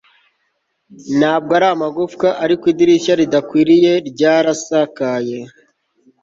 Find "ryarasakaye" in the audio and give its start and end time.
4.09-5.37